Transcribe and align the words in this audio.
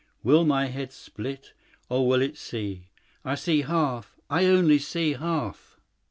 Will 0.23 0.43
my 0.47 0.65
head 0.65 0.91
split 0.91 1.53
or 1.87 2.07
will 2.07 2.23
it 2.23 2.35
see? 2.35 2.89
I 3.23 3.35
see 3.35 3.61
half 3.61 4.17
I 4.31 4.45
only 4.47 4.79
see 4.79 5.13
half." 5.13 5.79